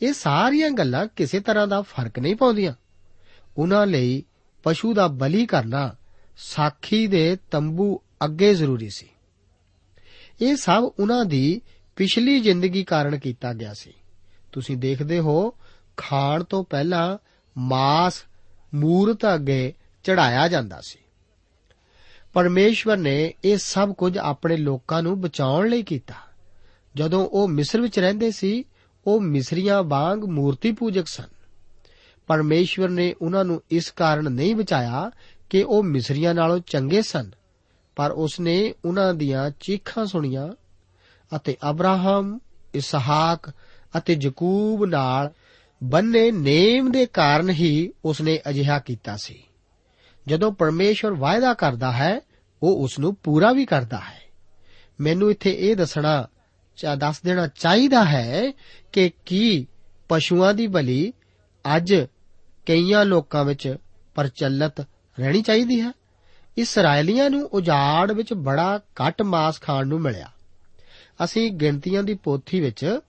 [0.02, 2.74] ਇਹ ਸਾਰੀਆਂ ਗੱਲਾਂ ਕਿਸੇ ਤਰ੍ਹਾਂ ਦਾ ਫ਼ਰਕ ਨਹੀਂ ਪਾਉਂਦੀਆਂ।
[3.58, 4.24] ਉਹਨਾਂ ਲਈ
[4.63, 5.96] ਪਸ਼ੂ ਦਾ ਬਲੀ ਕਰਨਾ,
[6.38, 9.10] ਸਾਖੀ ਦੇ ਤੰਬੂ ਅੱਗੇ ਜ਼ਰੂਰੀ ਸੀ।
[10.41, 11.62] ਇਹ ਸਭ ਉਹਨਾਂ ਦੀ
[11.96, 13.94] ਪਿਛਲੀ ਜ਼ਿੰਦਗੀ ਕਾਰਨ ਕੀਤਾ ਗਿਆ ਸੀ।
[14.56, 15.54] ਤੁਸੀਂ ਦੇਖਦੇ ਹੋ,
[15.98, 17.18] ਖਾਣ ਤੋਂ ਪਹਿਲਾਂ
[17.58, 18.24] ਮਾਸ
[18.74, 21.00] ਮੂਰਤ ਅੱਗੇ ਚੜਾਇਆ ਜਾਂਦਾ ਸੀ।
[22.34, 26.13] ਪਰਮੇਸ਼ਵਰ ਨੇ ਇਹ ਸਭ ਕੁਝ ਆਪਣੇ ਲੋਕਾਂ ਨੂੰ ਬਚਾਉਣ ਲਈ ਕੀਤਾ।
[26.96, 28.63] ਜਦੋਂ ਉਹ ਮਿਸਰ ਵਿੱਚ ਰਹਿੰਦੇ ਸੀ,
[29.08, 31.30] ਉਹ ਮਿਸਰੀਆਂ ਵਾਂਗ ਮੂਰਤੀ ਪੂਜਕ ਸਨ।
[32.28, 35.12] ਪਰਮੇਸ਼ਵਰ ਨੇ ਉਹਨਾਂ ਨੂੰ ਇਸ ਕਾਰਨ ਨਹੀਂ ਬਚਾਇਆ
[35.50, 37.32] ਕਿ ਉਹ ਮਿਸਰੀਆਂ ਨਾਲੋਂ ਚੰਗੇ ਸਨ,
[37.96, 40.48] ਪਰ ਉਸ ਨੇ ਉਹਨਾਂ ਦੀਆਂ ਚੀਖਾਂ ਸੁਣੀਆਂ
[41.36, 42.39] ਅਤੇ ਅਬਰਾਹਮ,
[42.74, 43.52] ਇਸਹਾਕ
[43.98, 45.32] ਅਤੇ ਯਕੂਬ ਨਾਲ
[45.84, 49.44] ਬੰਨੇ ਨੇਮ ਦੇ ਕਾਰਨ ਹੀ ਉਸਨੇ ਅਜਿਹਾ ਕੀਤਾ ਸੀ।
[50.28, 52.22] ਜਦੋਂ ਪਰਮੇਸ਼ਰ ਵਾਅਦਾ ਕਰਦਾ ਹੈ,
[52.64, 54.22] ਉਹ ਉਸ ਨੂੰ ਪੂਰਾ ਵੀ ਕਰਦਾ ਹੈ।
[55.02, 56.28] ਮੈਨੂੰ ਇੱਥੇ ਇਹ ਦੱਸਣਾ
[56.76, 58.52] ਚਾ, ਦੱਸ ਦੇਣਾ ਚਾਹੀਦਾ ਹੈ
[58.92, 59.68] ਕਿ ਕੀ
[60.10, 61.14] ਪਸ਼ੂਆਂ ਦੀ ਬਲੀ
[61.76, 61.96] ਅੱਜ
[62.66, 63.78] ਕਈਆਂ ਲੋਕਾਂ ਵਿੱਚ
[64.16, 64.86] ਪ੍ਰਚਲਿਤ
[65.20, 65.92] ਰਹਿਣੀ ਚਾਹੀਦੀ ਹੈ?
[66.58, 70.32] ਇਸرائیਲੀਆਂ ਨੂੰ ਉਜਾੜ ਵਿੱਚ ਬੜਾ ਘੱਟ ਮਾਸ ਖਾਣ ਨੂੰ ਮਿਲਿਆ।
[71.24, 73.00] ਅਸੀਂ ਗਿਣਤੀਆਂ ਦੀ ਪੋਥੀ ਵਿੱਚ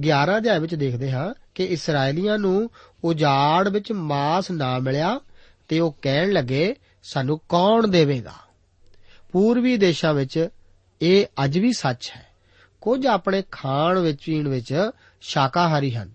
[0.00, 2.70] 11 ਅਧਿਆਇ ਵਿੱਚ ਦੇਖਦੇ ਹਾਂ ਕਿ ਇਸرائیਲੀਆਂ ਨੂੰ
[3.04, 5.20] ਉਜਾੜ ਵਿੱਚ ਮਾਸ ਨਾ ਮਿਲਿਆ
[5.68, 8.34] ਤੇ ਉਹ ਕਹਿਣ ਲੱਗੇ, ਸਾਨੂੰ ਕੌਣ ਦੇਵੇਗਾ?
[9.32, 10.48] ਪੂਰਬੀ ਦੇਸ਼ਾਂ ਵਿੱਚ
[11.02, 12.26] ਇਹ ਅੱਜ ਵੀ ਸੱਚ ਹੈ।
[12.80, 16.12] ਕੁਝ ਆਪਣੇ ਖਾਣ ਵਿੱਚ, ਪੀਣ ਵਿੱਚ ਸ਼ਾਕਾਹਾਰੀ ਹਨ।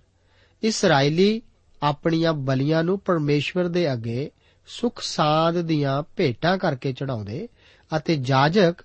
[0.64, 1.42] ਇਸرائیਲੀ
[1.84, 4.32] ਆਪਣੀਆਂ ਬਲੀਆਂ ਨੂੰ ਪਰਮੇਸ਼ਵਰ ਦੇ ਅੱਗੇ
[4.68, 7.48] ਸੁਖ ਸਾਧ ਦੀਆਂ ਭੇਟਾਂ ਕਰਕੇ ਚੜਾਉਂਦੇ
[7.98, 8.76] ਅਤੇ ਜਾਜਕ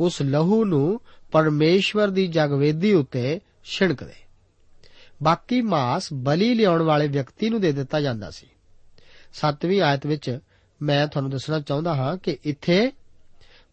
[0.00, 1.00] ਉਸ ਲਹੂ ਨੂੰ
[1.32, 4.12] ਪਰਮੇਸ਼ਵਰ ਦੀ ਜਗਵੇਦੀ ਉੱਤੇ ਛਿੜਕਦੇ
[5.22, 8.46] ਬਾਕੀ ਮਾਸ ਬਲੀ ਲਿਆਉਣ ਵਾਲੇ ਵਿਅਕਤੀ ਨੂੰ ਦੇ ਦਿੱਤਾ ਜਾਂਦਾ ਸੀ।
[9.32, 10.38] 7ਵੀਂ ਆਇਤ ਵਿੱਚ
[10.82, 12.92] ਮੈਂ ਤੁਹਾਨੂੰ ਦੱਸਣਾ ਚਾਹੁੰਦਾ ਹਾਂ ਕਿ ਇੱਥੇ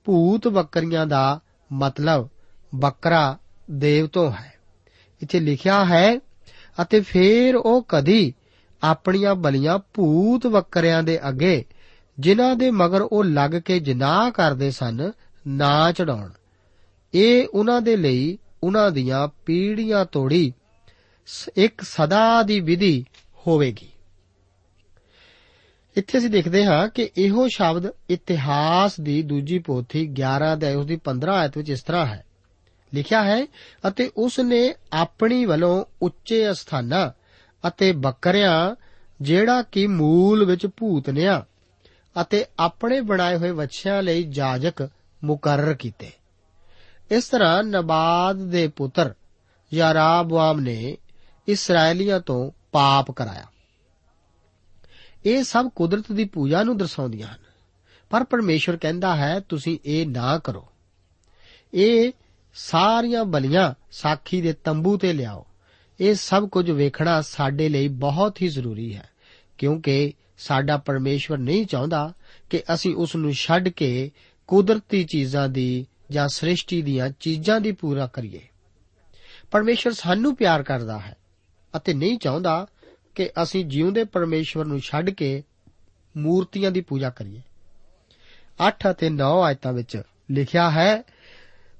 [0.06, 1.40] ਭੂਤ ਬੱਕਰੀਆਂ ਦਾ
[1.72, 2.30] ਮਤਲਬ
[2.76, 3.38] ਬੱਕਰਾ
[3.72, 4.54] ਦੇਵ ਤੋਂ ਹੈ।
[5.22, 6.18] ਇੱਥੇ ਲਿਖਿਆ ਹੈ
[6.82, 8.34] ਅਤੇ ਫਿਰ ਉਹ ਕਦੀ
[8.84, 11.66] ਆਪਣੀਆਂ ਬਲੀਆਂ ਭੂਤ ਬੱਕਰਿਆਂ ਦੇ ਅੱਗੇ,
[12.20, 15.12] ਜਿਨ੍ਹਾਂ ਦੇ ਮਗਰ ਉਹ ਲੱਗ ਕੇ ਜਨਾਹ ਕਰਦੇ ਸਨ,
[15.48, 16.30] ਨਾ ਚੜਾਉਣ।
[17.14, 20.54] ਇਹ ਉਹਨਾਂ ਦੇ ਲਈ ਉਹਨਾਂ ਦੀਆਂ ਪੀੜ੍ਹੀਆਂ ਤੋੜੀ
[21.56, 23.06] ਇੱਕ ਸਦਾ ਦੀ ਵਿਧੀ
[23.48, 23.92] ਹੋਵੇਗੀ।
[25.96, 30.96] ਇੱਥੇ ਅਸੀਂ ਦੇਖਦੇ ਹਾਂ ਕਿ ਇਹੋ ਸ਼ਬਦ ਇਤਿਹਾਸ ਦੀ ਦੂਜੀ ਪੋਥੀ 11 ਦੇ ਉਸ ਦੀ
[30.96, 32.26] 15 ਆਇਤ ਵਿੱਚ ਇਸ ਤਰ੍ਹਾਂ ਹੈ।
[32.94, 33.48] ਲਿਖਿਆ ਹੈ,
[33.88, 37.12] ਅਤੇ ਉਸ ਨੇ ਆਪਣੀ ਵੱਲੋਂ ਉੱਚੇ ਸਥਾਨਾਂ
[37.68, 38.76] ਅਤੇ ਬੱਕਰਿਆਂ,
[39.22, 41.46] ਜਿਹੜਾ ਕਿ ਮੂਲ ਵਿੱਚ ਭੂਤਨਿਆ
[42.22, 44.90] ਅਤੇ ਆਪਣੇ ਬਣਾਏ ਹੋਏ ਵੱਛਿਆਂ ਲਈ ਜਾਜਕ
[45.24, 46.12] ਮੁਕਰਰ ਕੀਤੇ।
[47.12, 49.14] ਇਸ ਤਰ੍ਹਾਂ ਨਬਾਦ ਦੇ ਪੁੱਤਰ
[49.74, 50.98] ਯਾਰਾਬਵਾਮ ਨੇ
[51.48, 53.46] ਇਸرائیਲੀਆਂ ਤੋਂ ਪਾਪ ਕਰਾਇਆ।
[55.26, 57.40] ਇਹ ਸਭ ਕੁਦਰਤ ਦੀ ਪੂਜਾ ਨੂੰ ਦਰਸਾਉਂਦੀਆਂ ਹਨ।
[58.10, 60.68] ਪਰ ਪਰਮੇਸ਼ਰ ਕਹਿੰਦਾ ਹੈ, ਤੁਸੀਂ ਇਹ ਨਾ ਕਰੋ।
[61.74, 62.12] ਇਹ
[62.56, 65.46] ਸਾਰੀਆਂ ਬਲੀਆਂ ਸਾਖੀ ਦੇ ਤੰਬੂ ਤੇ ਲਿਆਓ।
[66.00, 69.10] ਇਹ ਸਭ ਕੁਝ ਵੇਖਣਾ ਸਾਡੇ ਲਈ ਬਹੁਤ ਹੀ ਜ਼ਰੂਰੀ ਹੈ,
[69.58, 72.14] ਕਿਉਂਕਿ ਸਾਡਾ ਪਰਮੇਸ਼ਵਰ ਨਹੀਂ ਚਾਹੁੰਦਾ
[72.50, 74.12] ਕਿ ਅਸੀਂ ਉਸ ਨੂੰ ਛੱਡ ਕੇ
[74.48, 78.48] ਕੁਦਰਤੀ ਚੀਜ਼ਾਂ ਦੀ ਜਾਂ ਸ੍ਰਿਸ਼ਟੀ ਦੀਆਂ ਚੀਜ਼ਾਂ ਦੀ ਪੂਰਾ ਕਰੀਏ।
[79.52, 81.17] ਪਰਮੇਸ਼ਰ ਸਾਨੂੰ ਪਿਆਰ ਕਰਦਾ ਹੈ।
[81.78, 82.68] ਅਤੇ ਨਹੀਂ ਚਾਹੁੰਦਾ
[83.16, 85.44] ਕਿ ਅਸੀਂ ਜਿਉਂਦੇ ਪਰਮੇਸ਼ਵਰ ਨੂੰ ਛੱਡ ਕੇ
[86.18, 87.42] ਮੂਰਤੀਆਂ ਦੀ ਪੂਜਾ ਕਰੀਏ।
[88.68, 91.04] 8 ਅਤੇ 9 ਆਇਤਾਂ ਵਿੱਚ ਲਿਖਿਆ ਹੈ,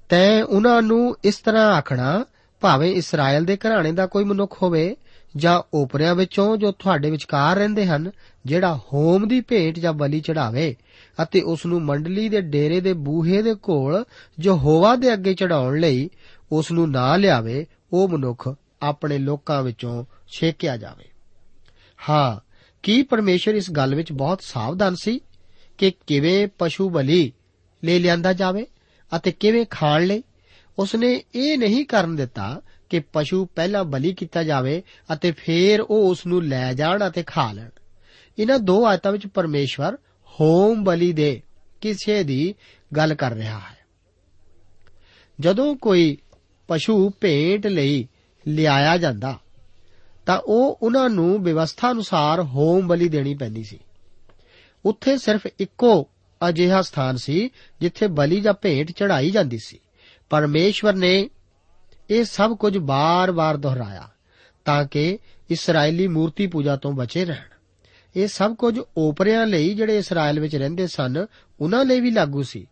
[0.08, 2.24] ਤੈਂ ਉਹਨਾਂ ਨੂੰ ਇਸ ਤਰ੍ਹਾਂ ਆਖਣਾ,
[2.60, 4.96] ਭਾਵੇਂ ਇਸਰਾਇਲ ਦੇ ਘਰਾਣੇ ਦਾ ਕੋਈ ਮਨੁੱਖ ਹੋਵੇ
[5.36, 8.10] ਜਾਂ ਓਪਰਿਆਂ ਵਿੱਚੋਂ ਜੋ ਤੁਹਾਡੇ ਵਿਚਕਾਰ ਰਹਿੰਦੇ ਹਨ,
[8.46, 10.76] ਜਿਹੜਾ ਹੋਮ ਦੀ ਭੇਟ ਜਾਂ ਬਲੀ ਚੜਾਵੇ
[11.22, 14.04] ਅਤੇ ਉਸ ਨੂੰ ਮੰਡਲੀ ਦੇ ਡੇਰੇ ਦੇ ਬੂਹੇ ਦੇ ਕੋਲ
[14.38, 16.10] ਜੋ ਹੋਵਾ ਦੇ ਅੱਗੇ ਚੜਾਉਣ ਲਈ
[16.52, 21.04] ਉਸ ਨੂੰ ਨਾ ਲਿਆਵੇ, ਉਹ ਮਨੁੱਖ ਆਪਣੇ ਲੋਕਾਂ ਵਿੱਚੋਂ ਛੇਕਿਆ ਜਾਵੇ।
[22.08, 22.48] ਹਾਂ,
[22.82, 25.20] ਕੀ ਪਰਮੇਸ਼ਰ ਇਸ ਗੱਲ ਵਿੱਚ ਬਹੁਤ ਸਾਵਧਾਨ ਸੀ
[25.78, 27.32] ਕਿ ਕਿਵੇਂ ਪਸ਼ੂ ਬਲੀ
[27.84, 28.66] ਲੈ ਲਿਆਂਦਾ ਜਾਵੇ
[29.16, 30.22] ਅਤੇ ਕਿਵੇਂ ਖਾਣ ਲਈ?
[30.78, 36.26] ਉਸਨੇ ਇਹ ਨਹੀਂ ਕਰਨ ਦਿੱਤਾ ਕਿ ਪਸ਼ੂ ਪਹਿਲਾਂ ਬਲੀ ਕੀਤਾ ਜਾਵੇ ਅਤੇ ਫਿਰ ਉਹ ਉਸ
[36.26, 37.68] ਨੂੰ ਲੈ ਜਾਣ ਅਤੇ ਖਾ ਲੈਣ।
[38.38, 39.96] ਇਹਨਾਂ ਦੋ ਆਇਤਾਂ ਵਿੱਚ ਪਰਮੇਸ਼ਵਰ
[40.40, 41.42] ਹੋਮ ਬਲੀ ਦੇ
[41.80, 42.54] ਕਿਸੇ ਦੀ
[42.96, 43.78] ਗੱਲ ਕਰ ਰਿਹਾ ਹੈ।
[45.40, 46.18] ਜਦੋਂ ਕੋਈ
[46.68, 48.08] ਪਸ਼ੂ ਭੇਟ ਲਈ
[48.48, 49.38] ਲਿਆਇਆ ਜਾਂਦਾ,
[50.26, 53.78] ਤਾਂ ਉਹ ਉਹਨਾਂ ਨੂੰ ਵਿਵਸਥਾ ਅਨੁਸਾਰ ਹੋਮ ਬਲੀ ਦੇਣੀ ਪੈਂਦੀ ਸੀ।
[54.84, 56.08] ਉੱਥੇ ਸਿਰਫ ਇੱਕੋ
[56.48, 59.78] ਅਜਿਹਾ ਸਥਾਨ ਸੀ, ਜਿੱਥੇ ਬਲੀ ਜਾਂ ਭੇਟ ਚੜਾਈ ਜਾਂਦੀ ਸੀ।
[60.30, 61.30] ਪਰਮੇਸ਼ਵਰ ਨੇ
[62.10, 64.08] ਇਹ ਸਭ ਕੁਝ ਬਾਰ-ਬਾਰ ਦੁਹਰਾਇਆ,
[64.64, 65.18] ਤਾਂ ਕਿ
[65.50, 67.48] ਇਸرائیਲੀ ਮੂਰਤੀ ਪੂਜਾ ਤੋਂ ਬਚੇ ਰਹਿਣ।
[68.16, 71.26] ਇਹ ਸਭ ਕੁਝ ਓਪਰਿਆਂ ਲਈ ਜਿਹੜੇ ਇਸਰਾਇਲ ਵਿੱਚ ਰਹਿੰਦੇ ਸਨ,
[71.60, 72.66] ਉਹਨਾਂ ਲਈ ਵੀ ਲਾਗੂ ਸੀ।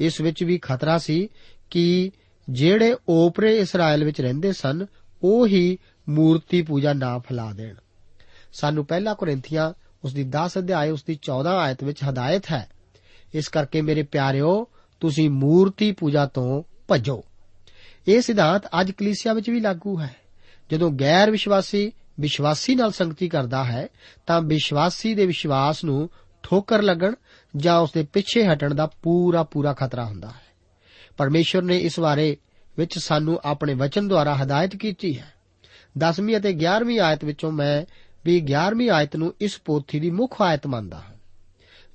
[0.00, 1.28] ਇਸ ਵਿੱਚ ਵੀ ਖਤਰਾ ਸੀ
[1.70, 2.10] ਕਿ
[2.50, 4.86] ਜਿਹੜੇ ਓਪਰੇ ਇਸਰਾਇਲ ਵਿੱਚ ਰਹਿੰਦੇ ਸਨ
[5.22, 7.74] ਉਹ ਹੀ ਮੂਰਤੀ ਪੂਜਾ ਨਾ ਫੈਲਾ ਦੇਣ।
[8.52, 9.72] ਸਾਨੂੰ ਪਹਿਲਾ ਕੋਰਿੰਥੀਆਂ
[10.04, 12.68] ਉਸ ਦੀ 10 ਅਧਿਆਇ ਉਸ ਦੀ 14 ਆਇਤ ਵਿੱਚ ਹਦਾਇਤ ਹੈ,
[13.34, 14.66] ਇਸ ਕਰਕੇ ਮੇਰੇ ਪਿਆਰਿਓ,
[15.00, 17.24] ਤੁਸੀਂ ਮੂਰਤੀ ਪੂਜਾ ਤੋਂ ਭੱਜੋ।
[18.08, 20.16] ਇਹ ਸਿਧਾਂਤ ਅੱਜ ਕਲੀਸਿਆ ਵਿੱਚ ਵੀ ਲਾਗੂ ਹੈ।
[20.72, 23.88] ਜਦੋਂ ਗੈਰ ਵਿਸ਼ਵਾਸੀ ਵਿਸ਼ਵਾਸੀ ਨਾਲ ਸੰਗਤੀ ਕਰਦਾ ਹੈ,
[24.26, 26.10] ਤਾਂ ਵਿਸ਼ਵਾਸੀ ਦੇ ਵਿਸ਼ਵਾਸ ਨੂੰ
[26.42, 27.14] ਠੋਕਰ ਲੱਗਣ
[27.56, 30.42] ਜਾਂ ਉਸ ਦੇ ਪਿੱਛੇ ਹਟਣ ਦਾ ਪੂਰਾ ਪੂਰਾ ਖਤਰਾ ਹੁੰਦਾ ਹੈ।
[31.16, 32.36] ਪਰਮੇਸ਼ਵਰ ਨੇ ਇਸ ਬਾਰੇ
[32.78, 35.32] ਵਿੱਚ ਸਾਨੂੰ ਆਪਣੇ ਵਚਨ ਦੁਆਰਾ ਹਦਾਇਤ ਕੀਤੀ ਹੈ।
[35.98, 37.84] 10ਵੀਂ ਅਤੇ 11ਵੀਂ ਆਇਤ ਵਿੱਚੋਂ ਮੈਂ
[38.24, 41.14] ਵੀ 11ਵੀਂ ਆਇਤ ਨੂੰ ਇਸ ਪੋਥੀ ਦੀ ਮੁੱਖ ਆਇਤ ਮੰਨਦਾ ਹਾਂ।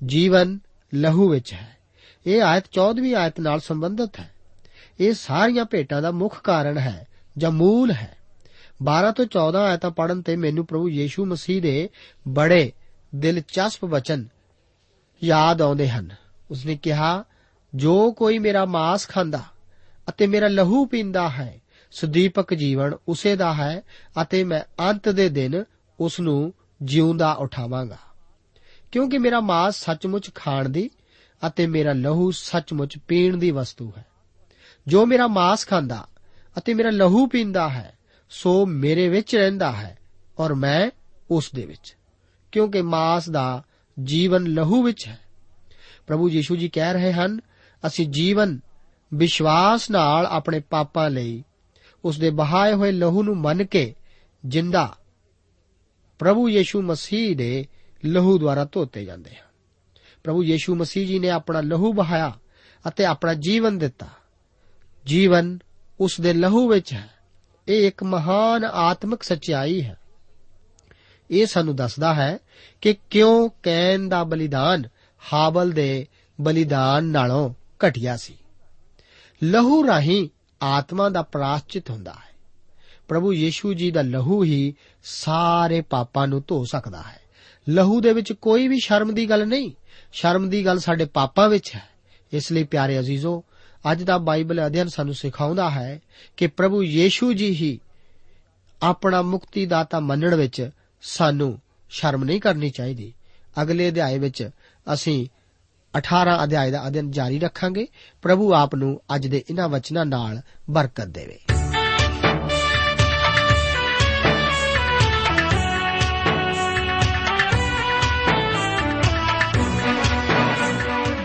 [0.06, 0.60] ਜੀਵਨ
[0.94, 1.78] ਲਹੂ ਵਿੱਚ ਹੈ।
[2.26, 4.34] ਇਹ ਆਇਤ 14ਵੀਂ ਆਇਤ ਨਾਲ ਸੰਬੰਧਿਤ ਹੈ।
[5.00, 8.18] ਇਹ ਸਾਰੀਆਂ ਭੇਟਾਂ ਦਾ ਮੁੱਖ ਕਾਰਨ ਹੈ ਜਾਂ ਮੂਲ ਹੈ।
[8.84, 11.90] 12 ਤੋਂ 14 ਆਇਤਾਂ ਪੜਨ ਤੇ ਮੈਨੂੰ ਪ੍ਰਭੂ ਯੀਸ਼ੂ ਮਸੀਹ ਦੇ
[12.28, 12.72] ਬੜੇ
[13.16, 14.28] ਦਿਲਚਸਪ ਵਚਨ
[15.24, 16.16] ਯਾਦ ਆਉਂਦੇ ਹਨ।
[16.52, 17.24] ਉਸਨੇ ਕਿਹਾ,
[17.76, 19.44] ਜੋ ਕੋਈ ਮੇਰਾ ਮਾंस ਖਾਂਦਾ
[20.10, 23.82] ਅਤੇ ਮੇਰਾ ਲਹੂ ਪੀਂਦਾ ਹੈ, ਸੁਦੀਪਕ ਜੀਵਨ ਉਸੇ ਦਾ ਹੈ
[24.22, 25.64] ਅਤੇ ਮੈਂ ਅੰਤ ਦੇ ਦਿਨ
[26.00, 27.98] ਉਸ ਨੂੰ ਜਿਉਂਦਾ ਉਠਾਵਾਂਗਾ।
[28.92, 30.90] ਕਿਉਂਕਿ ਮੇਰਾ ਮਾਸ ਸੱਚਮੁੱਚ ਖਾਣ ਦੀ
[31.48, 34.06] ਅਤੇ ਮੇਰਾ ਲਹੂ ਸੱਚਮੁੱਚ ਪੀਣ ਦੀ ਵਸਤੂ ਹੈ।
[34.88, 36.08] ਜੋ ਮੇਰਾ ਮਾਸ ਖਾਂਦਾ
[36.58, 37.98] ਅਤੇ ਮੇਰਾ ਲਹੂ ਪੀਂਦਾ ਹੈ,
[38.30, 39.98] ਸੋ ਮੇਰੇ ਵਿੱਚ ਰਹਿੰਦਾ ਹੈ
[40.40, 40.90] ਔਰ ਮੈਂ
[41.32, 41.96] ਉਸ ਦੇ ਵਿੱਚ।
[42.52, 43.64] ਕਿਉਂਕਿ ਮਾਸ ਦਾ
[44.04, 45.20] ਜੀਵਨ ਲਹੂ ਵਿੱਚ ਹੈ।
[46.08, 47.40] ਪ੍ਰਭੂ ਯੀਸ਼ੂ ਜੀ ਕਹਿ ਰਹੇ ਹਨ,
[47.88, 48.60] ਅਸੀਂ ਜੀਵਨ
[49.14, 51.44] ਵਿਸ਼ਵਾਸ ਨਾਲ ਆਪਣੇ ਪਾਪਾਂ ਲਈ।
[52.06, 53.96] ਉਸ ਦੇ ਬਹਾਏ ਹੋਏ ਲਹੂ ਨੂੰ ਮੰਨ ਕੇ
[54.46, 54.96] ਜਿੰਦਾ
[56.20, 57.68] ਪ੍ਰਭੂ ਯੀਸ਼ੂ ਮਸੀਹ ਦੇ
[58.06, 59.48] ਲਹੂ ਦੁਆਰਾ ਧੋਤੇ ਜਾਂਦੇ ਹਨ।
[60.24, 62.40] ਪ੍ਰਭੂ ਯੀਸ਼ੂ ਮਸੀਹ ਜੀ ਨੇ ਆਪਣਾ ਲਹੂ ਬਹਾਇਆ
[62.88, 64.08] ਅਤੇ ਆਪਣਾ ਜੀਵਨ ਦਿੱਤਾ।
[65.06, 65.60] ਜੀਵਨ
[66.00, 67.10] ਉਸ ਦੇ ਲਹੂ ਵਿੱਚ ਹੈ।
[67.68, 69.98] ਇਹ ਇੱਕ ਮਹਾਨ ਆਤਮਿਕ ਸੱਚਾਈ ਹੈ।
[71.32, 72.38] ਇਹ ਸਾਨੂੰ ਦੱਸਦਾ ਹੈ
[72.82, 74.84] ਕਿ ਕਿਉਂ ਕੈਨ ਦਾ ਬਲੀਦਾਨ
[75.34, 76.08] ਹਾਬਲ ਦੇ
[76.42, 77.54] ਬਲੀਦਾਨ ਨਾਲੋਂ
[77.88, 78.38] ਘਟਿਆ ਸੀ।
[79.44, 80.30] ਲਹੂ ਰਾਹੀਂ
[80.62, 82.36] ਆਤਮਾ ਦਾ ਪ੍ਰਾਸ਼ਚਿਤ ਹੁੰਦਾ ਹੈ।
[83.08, 84.74] ਪ੍ਰਭੂ ਯੀਸ਼ੂ ਜੀ ਦਾ ਲਹੂ ਹੀ
[85.04, 87.20] ਸਾਰੇ ਪਾਪਾਂ ਨੂੰ ਧੋ ਸਕਦਾ ਹੈ।
[87.70, 89.72] ਲਹੂ ਦੇ ਵਿੱਚ ਕੋਈ ਵੀ ਸ਼ਰਮ ਦੀ ਗੱਲ ਨਹੀਂ।
[90.14, 91.90] ਸ਼ਰਮ ਦੀ ਗੱਲ ਸਾਡੇ ਪਾਪਾਂ ਵਿੱਚ ਹੈ।
[92.34, 93.44] ਇਸ ਲਈ ਪਿਆਰੇ ਅਜ਼ੀਜ਼ੋ,
[93.92, 96.02] ਅੱਜ ਦਾ ਬਾਈਬਲ ਅਧਿਐਨ ਸਾਨੂੰ ਸਿਖਾਉਂਦਾ ਹੈ
[96.38, 97.80] ਕਿ ਪ੍ਰਭੂ ਯੀਸ਼ੂ ਜੀ ਹੀ
[98.84, 100.70] ਆਪਣਾ ਮੁਕਤੀ ਦਾਤਾ ਮੰਨਣ ਵਿੱਚ
[101.02, 103.14] ਸਾਨੂੰ ਸ਼ਰਮ ਨਹੀਂ ਕਰਨੀ ਚਾਹੀਦੀ।
[103.62, 104.50] ਅਗਲੇ ਅਧਿਆਏ ਵਿੱਚ
[104.94, 105.28] ਅਸੀਂ
[105.98, 107.88] 18 ਅਧਿਆਏ ਦਾ ਅਧਿਐਨ ਜਾਰੀ ਰੱਖਾਂਗੇ।
[108.24, 111.40] ਪ੍ਰਭੂ ਆਪ ਨੂੰ ਅੱਜ ਦੇ ਇਹਨਾਂ ਵਚਨਾਂ ਨਾਲ ਬਰਕਤ ਦੇਵੇ।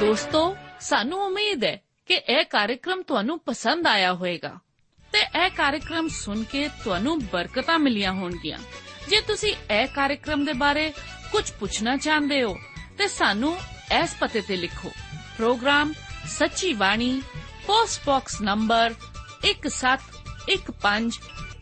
[0.01, 4.51] ਦੋਸਤੋ, ਸਾਨੂੰ ਉਮੀਦ ਹੈ ਕਿ ਇਹ ਕਾਰਜਕ੍ਰਮ ਤੁਹਾਨੂੰ ਪਸੰਦ ਆਇਆ ਹੋਵੇਗਾ
[5.13, 8.59] ਤੇ ਇਹ ਕਾਰਜਕ੍ਰਮ ਸੁਣ ਕੇ ਤੁਹਾਨੂੰ ਬਰਕਤਾਂ ਮਿਲੀਆਂ ਹੋਣਗੀਆਂ।
[9.09, 10.91] ਜੇ ਤੁਸੀਂ ਇਹ ਕਾਰਜਕ੍ਰਮ ਦੇ ਬਾਰੇ
[11.33, 12.57] ਕੁਝ ਪੁੱਛਣਾ ਚਾਹੁੰਦੇ ਹੋ,
[12.99, 13.57] ਤੇ ਸਾਨੂੰ
[13.93, 14.89] एस पते ते लिखो।
[15.37, 15.93] प्रोग्राम
[16.39, 17.13] सच्ची वाणी,
[17.67, 18.95] पोस्ट बॉक्स नंबर
[19.45, 21.19] एक सत एक पाँच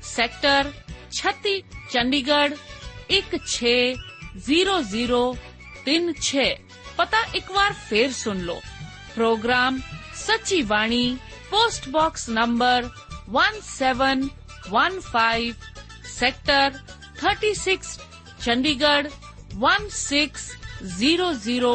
[0.06, 0.72] सेक्टर
[1.12, 1.60] छत्ती,
[1.92, 2.52] चंडीगढ़
[3.10, 3.74] एक छे
[4.46, 5.22] ज़ीरो ज़ीरो,
[5.84, 6.46] तीन छे।
[6.98, 8.60] पता एक बार फिर सुन लो।
[9.14, 9.80] प्रोग्राम
[10.16, 11.16] सच्ची वाणी,
[11.50, 12.90] post box number
[13.28, 14.28] one seven
[14.70, 15.54] one five
[16.18, 16.80] sector
[17.22, 17.98] thirty six,
[18.42, 19.06] Chandigarh
[19.54, 20.50] one six
[20.98, 21.74] zero zero